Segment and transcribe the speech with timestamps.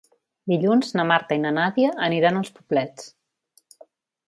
[0.51, 3.09] Dilluns na Marta i na Nàdia aniran als Poblets.